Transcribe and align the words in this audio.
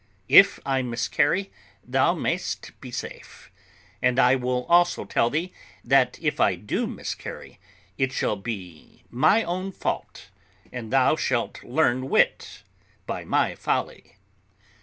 If 0.29 0.59
I 0.65 0.81
miscarry, 0.81 1.51
thou 1.83 2.15
mayest 2.15 2.71
be 2.81 2.89
safe; 2.89 3.51
and 4.01 4.17
I 4.17 4.33
will 4.33 4.65
also 4.65 5.05
tell 5.05 5.29
thee, 5.29 5.53
that 5.83 6.17
if 6.19 6.39
I 6.39 6.55
do 6.55 6.87
miscarry, 6.87 7.59
it 7.99 8.11
shall 8.11 8.35
be 8.35 9.03
my 9.11 9.43
own 9.43 9.71
fault, 9.71 10.31
and 10.71 10.91
thou 10.91 11.15
shalt 11.15 11.63
learn 11.63 12.09
wit 12.09 12.63
by 13.05 13.25
my 13.25 13.53
folly." 13.53 14.15